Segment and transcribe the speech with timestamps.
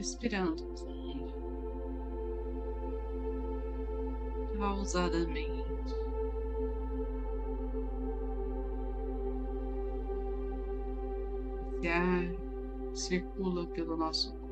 [0.00, 1.30] respirando fundo,
[4.58, 5.60] pausadamente.
[11.82, 12.34] Esse ar
[12.94, 14.49] circula pelo nosso corpo.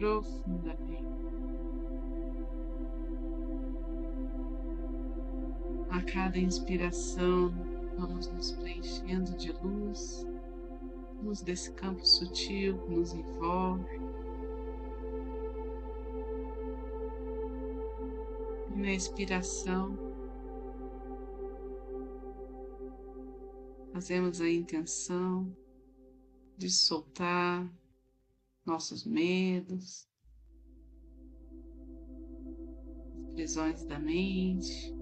[0.00, 1.04] Profundamente.
[5.90, 7.52] A cada inspiração,
[7.98, 10.26] vamos nos preenchendo de luz,
[11.22, 14.00] luz desse campo sutil que nos envolve.
[18.70, 19.98] E na expiração,
[23.92, 25.54] fazemos a intenção
[26.56, 27.70] de soltar
[28.70, 30.08] nossos medos,
[33.34, 34.94] prisões da mente.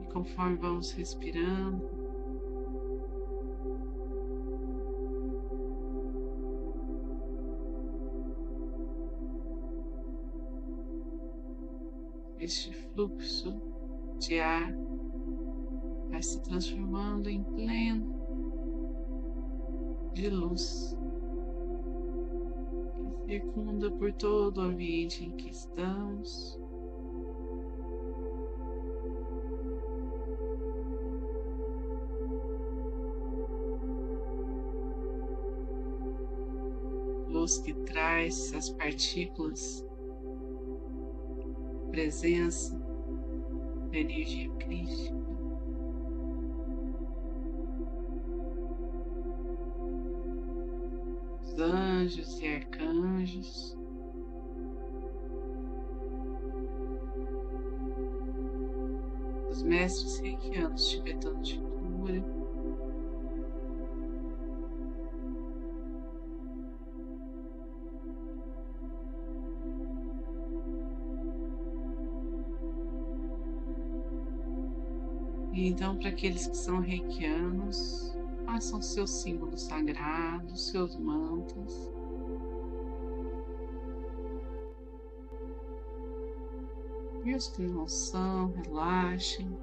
[0.00, 1.97] E conforme vamos respirando,
[12.98, 13.62] fluxo
[14.18, 14.74] de ar
[16.10, 18.12] vai se transformando em pleno
[20.12, 20.98] de luz
[23.24, 26.60] que circunda por todo o ambiente em que estamos.
[37.28, 39.86] Luz que traz as partículas
[41.92, 42.77] presença
[43.92, 45.16] energia crística.
[51.42, 53.76] Os anjos e arcanjos.
[59.50, 62.37] Os mestres reikianos tibetanos de cura.
[75.78, 78.12] Então, para aqueles que são reikianos,
[78.64, 81.92] são seus símbolos sagrados, seus?
[87.24, 89.56] E que não são, relaxem.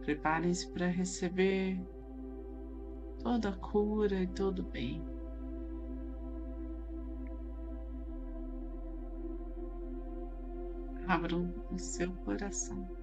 [0.00, 1.78] Preparem-se para receber
[3.22, 5.04] toda a cura e todo o bem.
[11.10, 12.99] Abram o seu coração.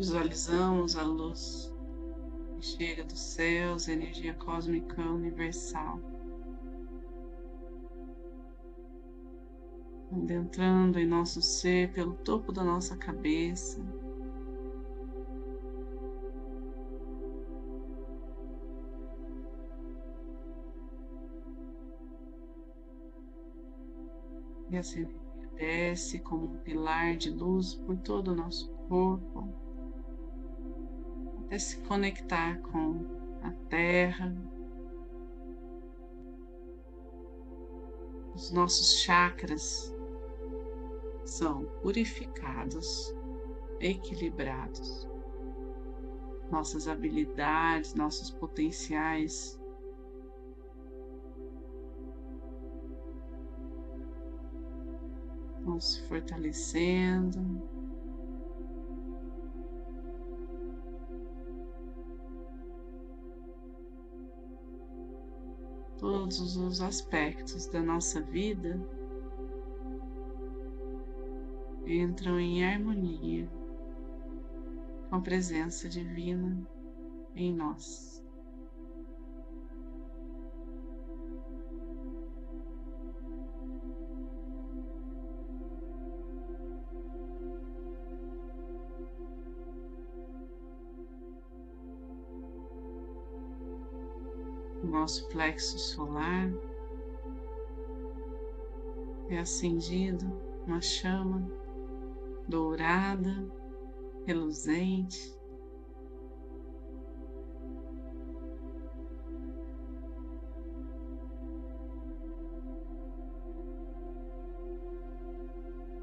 [0.00, 1.70] Visualizamos a luz
[2.56, 6.00] que chega dos céus, a energia cósmica universal.
[10.10, 13.78] Adentrando em nosso ser pelo topo da nossa cabeça.
[24.70, 25.06] E energia
[25.56, 29.69] desce como um pilar de luz por todo o nosso corpo
[31.50, 33.04] é se conectar com
[33.42, 34.32] a terra,
[38.34, 39.94] os nossos chakras
[41.24, 43.14] são purificados,
[43.80, 45.08] equilibrados.
[46.50, 49.60] Nossas habilidades, nossos potenciais
[55.64, 57.62] vão se fortalecendo.
[66.30, 68.80] Todos os aspectos da nossa vida
[71.84, 73.50] entram em harmonia
[75.08, 76.64] com a presença divina
[77.34, 78.24] em nós.
[95.10, 96.52] Nosso plexo solar
[99.28, 100.24] é acendido
[100.64, 101.50] uma chama
[102.46, 103.44] dourada,
[104.24, 105.36] reluzente.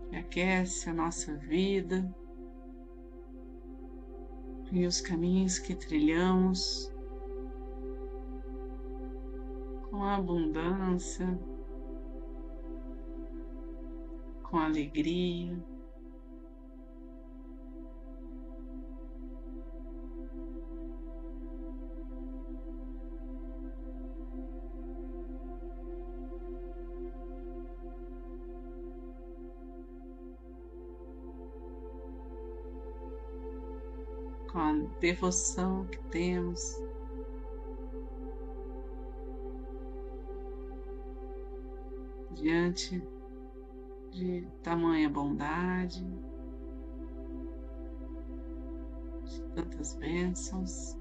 [0.10, 2.14] Que aquece a nossa vida
[4.70, 6.92] e os caminhos que trilhamos
[10.08, 11.38] com abundância,
[14.42, 15.62] com alegria.
[34.50, 34.72] com a
[35.02, 36.87] devoção que temos
[42.48, 43.04] diante
[44.10, 46.02] de tamanha bondade,
[49.26, 50.98] de tantas bênçãos.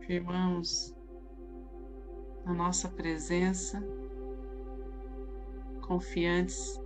[0.00, 0.92] Firmamos
[2.44, 3.80] a nossa presença,
[5.86, 6.82] confiantes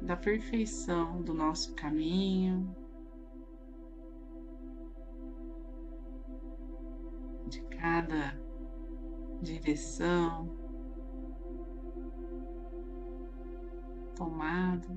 [0.00, 2.74] da perfeição do nosso caminho,
[9.68, 10.48] direção
[14.16, 14.88] tomada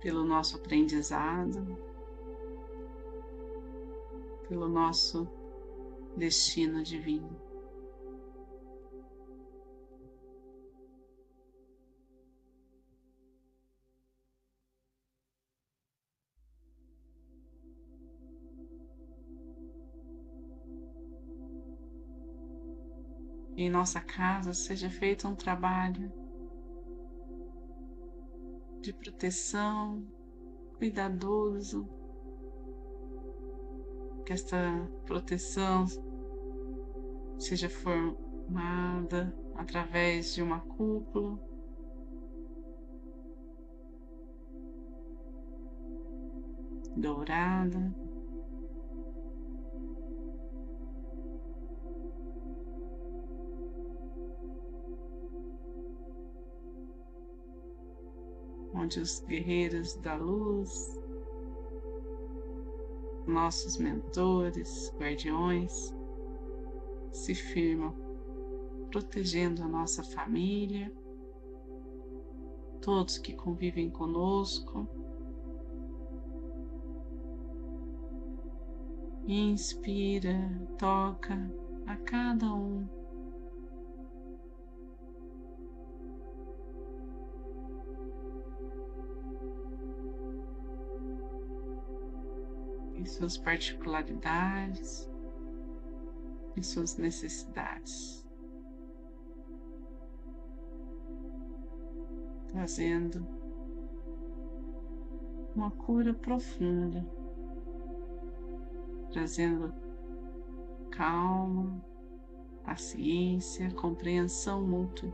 [0.00, 1.78] pelo nosso aprendizado,
[4.48, 5.28] pelo nosso
[6.16, 7.49] destino divino.
[23.62, 26.12] Em nossa casa seja feito um trabalho
[28.80, 30.02] de proteção
[30.78, 31.86] cuidadoso,
[34.24, 34.56] que esta
[35.04, 35.84] proteção
[37.38, 41.38] seja formada através de uma cúpula.
[46.96, 47.94] Dourada,
[58.80, 60.98] onde os guerreiros da luz,
[63.26, 65.94] nossos mentores, guardiões,
[67.12, 67.94] se firmam,
[68.90, 70.90] protegendo a nossa família,
[72.80, 74.88] todos que convivem conosco.
[79.26, 81.36] Inspira, toca
[81.86, 82.99] a cada um
[93.00, 95.08] em suas particularidades,
[96.54, 98.26] em suas necessidades,
[102.48, 103.26] trazendo
[105.56, 107.06] uma cura profunda,
[109.10, 109.72] trazendo
[110.90, 111.82] calma,
[112.62, 115.10] paciência, compreensão mútua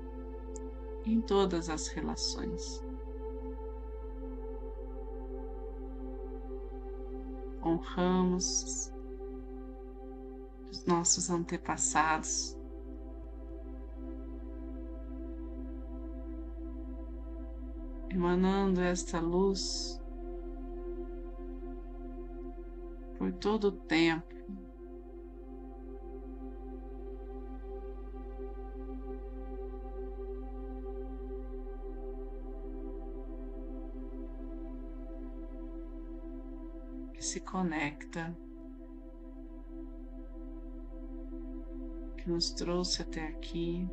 [1.05, 2.85] em todas as relações.
[7.67, 8.93] Honramos
[10.71, 12.57] os nossos antepassados.
[18.09, 20.01] Emanando esta luz
[23.19, 24.36] por todo o tempo.
[37.57, 38.37] Conecta,
[42.19, 43.89] que nos trouxe até aqui.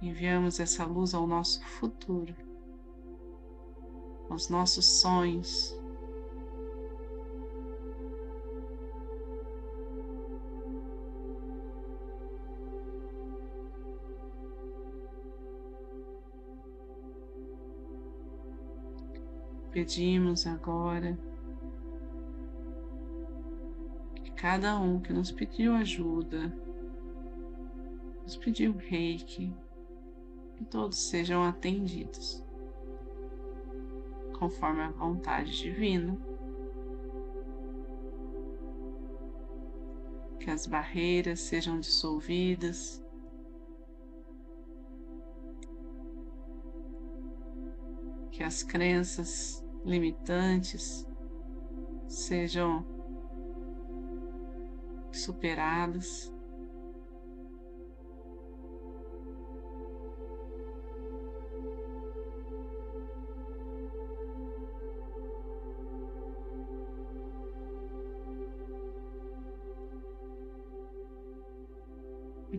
[0.00, 2.34] Enviamos essa luz ao nosso futuro,
[4.30, 5.78] aos nossos sonhos.
[19.80, 21.18] Pedimos agora
[24.14, 26.54] que cada um que nos pediu ajuda,
[28.22, 29.50] nos pediu reiki,
[30.54, 32.44] que todos sejam atendidos
[34.38, 36.14] conforme a vontade divina.
[40.40, 43.02] Que as barreiras sejam dissolvidas.
[48.30, 51.06] Que as crenças limitantes
[52.06, 52.84] sejam
[55.12, 56.32] superadas.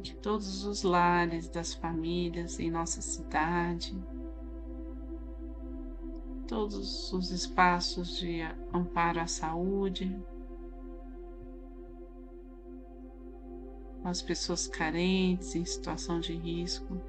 [0.01, 3.96] que todos os lares das famílias em nossa cidade,
[6.51, 8.41] todos os espaços de
[8.74, 10.13] amparo à saúde,
[14.03, 17.00] as pessoas carentes em situação de risco,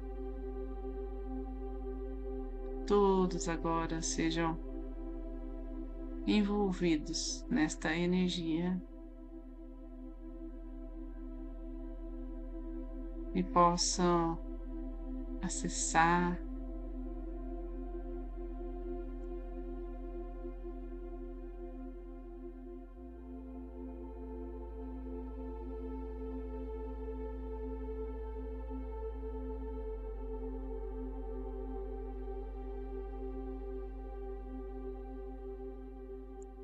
[2.87, 4.57] todos agora sejam
[6.25, 8.81] envolvidos nesta energia
[13.35, 14.39] e possam
[15.41, 16.39] acessar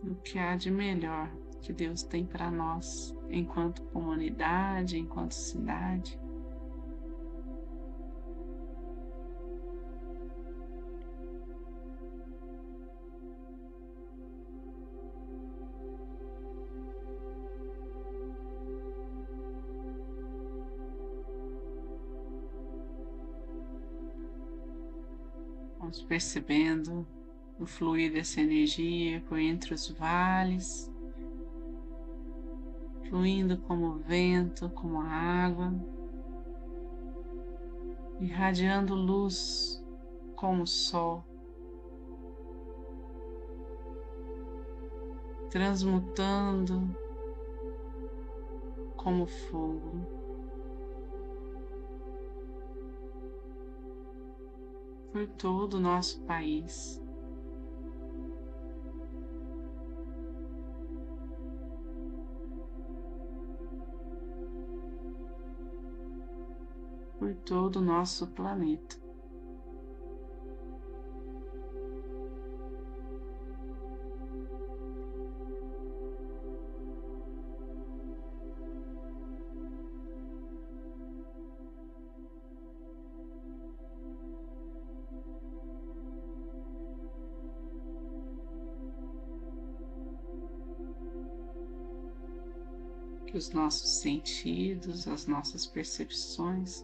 [0.10, 6.20] o que há de melhor que Deus tem para nós enquanto comunidade, enquanto cidade.
[25.78, 27.06] Vamos percebendo
[27.60, 30.92] o fluir dessa energia por entre os vales,
[33.08, 35.74] fluindo como vento, como água,
[38.20, 39.84] irradiando luz
[40.36, 41.24] como o sol,
[45.50, 46.96] transmutando
[48.96, 50.20] como fogo.
[55.12, 57.02] por todo o nosso país.
[67.30, 68.98] Por todo o nosso planeta.
[93.28, 96.84] que os nossos sentidos, as nossas percepções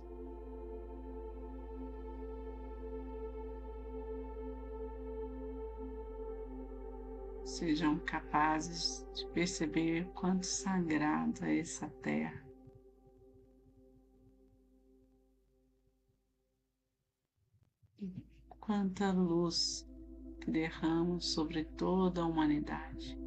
[7.55, 12.43] sejam capazes de perceber quanto sagrada é essa terra.
[18.01, 18.11] E
[18.59, 19.87] quanta luz
[20.41, 23.24] que derrama sobre toda a humanidade.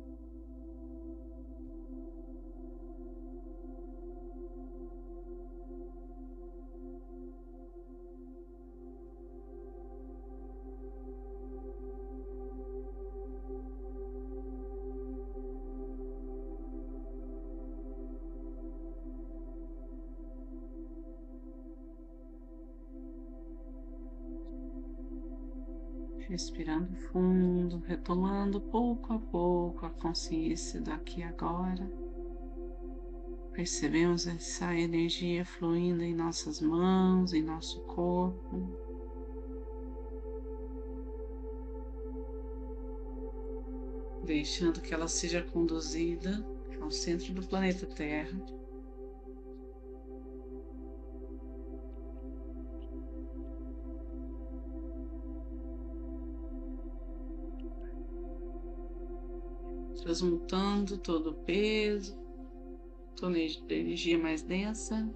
[26.29, 31.91] respirando fundo, retomando pouco a pouco a consciência do aqui e agora.
[33.53, 38.79] Percebemos essa energia fluindo em nossas mãos, em nosso corpo.
[44.23, 46.47] Deixando que ela seja conduzida
[46.81, 48.39] ao centro do planeta Terra
[60.09, 62.19] Transmutando todo o peso,
[63.15, 65.07] toda a energia mais densa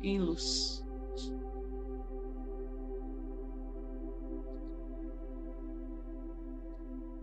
[0.00, 0.86] em luz.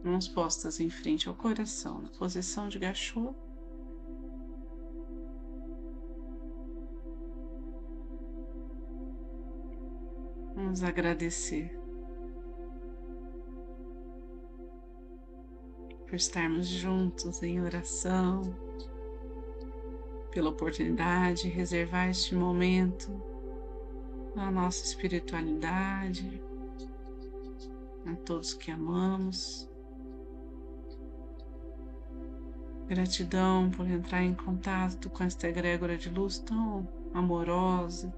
[0.04, 3.34] Mãos postas em frente ao coração, na posição de gachô.
[10.54, 11.77] Vamos agradecer
[16.08, 18.56] por estarmos juntos em oração,
[20.32, 23.12] pela oportunidade de reservar este momento
[24.36, 26.42] à nossa espiritualidade,
[28.06, 29.70] a todos que amamos.
[32.88, 38.14] Gratidão por entrar em contato com esta egrégora de luz tão amorosa,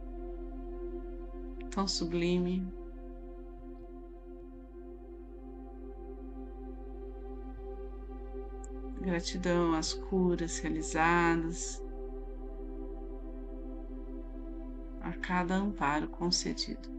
[1.71, 2.78] tão sublime.
[9.01, 11.81] Gratidão às curas realizadas,
[15.01, 16.89] a cada amparo concedido.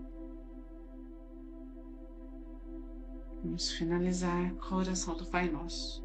[3.42, 6.02] Vamos finalizar com a oração do Pai Nosso.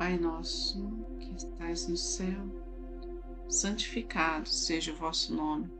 [0.00, 0.88] Pai nosso
[1.18, 2.42] que estais no céu,
[3.48, 5.70] santificado seja o vosso nome.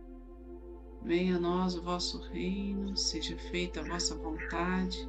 [1.03, 5.09] Venha a nós o vosso reino, seja feita a vossa vontade,